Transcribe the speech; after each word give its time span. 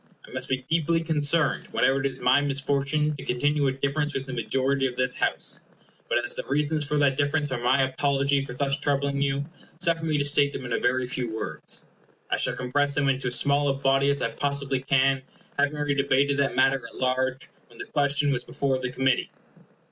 I 0.27 0.31
must 0.33 0.49
be 0.49 0.65
deeply 0.67 1.01
concerned 1.01 1.67
whenever 1.67 1.99
it 1.99 2.07
is 2.07 2.19
my 2.19 2.41
misfortune 2.41 3.15
to 3.17 3.23
continue 3.23 3.67
a 3.67 3.71
difference 3.71 4.15
with 4.15 4.25
the 4.25 4.33
majority 4.33 4.87
of 4.87 4.95
this 4.95 5.13
House; 5.13 5.59
but 6.09 6.17
as 6.25 6.33
the 6.33 6.43
reasons 6.49 6.83
for 6.83 6.97
that 6.97 7.17
difference 7.17 7.51
are 7.51 7.61
my 7.61 7.83
apology 7.83 8.43
for 8.43 8.53
thus 8.53 8.75
troubling 8.79 9.21
you, 9.21 9.45
suffer 9.79 10.03
me 10.05 10.17
to 10.17 10.25
state 10.25 10.53
them 10.53 10.65
in 10.65 10.73
a 10.73 10.79
very 10.79 11.05
few 11.05 11.29
words. 11.29 11.85
I 12.31 12.37
shall 12.37 12.55
compress 12.55 12.93
them 12.93 13.09
into 13.09 13.27
as 13.27 13.35
small 13.37 13.67
a 13.67 13.75
body 13.75 14.09
as 14.09 14.23
I 14.23 14.31
possibly 14.31 14.79
can, 14.81 15.21
having 15.59 15.75
already 15.77 15.93
debated 15.93 16.37
that 16.37 16.55
matter 16.55 16.83
at 16.83 16.95
large 16.99 17.49
when 17.69 17.77
the 17.77 17.85
question 17.85 18.31
was 18.31 18.43
before 18.43 18.79
the 18.79 18.89
Committee. 18.91 19.29